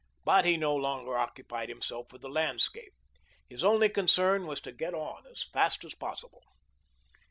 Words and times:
But 0.25 0.45
he 0.45 0.57
no 0.57 0.75
longer 0.75 1.15
occupied 1.15 1.69
himself 1.69 2.11
with 2.11 2.23
the 2.23 2.27
landscape. 2.27 2.93
His 3.47 3.63
only 3.63 3.87
concern 3.87 4.47
was 4.47 4.59
to 4.61 4.71
get 4.71 4.95
on 4.95 5.27
as 5.27 5.43
fast 5.43 5.83
as 5.85 5.93
possible. 5.93 6.41